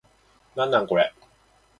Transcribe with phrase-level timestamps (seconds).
[0.55, 1.13] なんなんこれ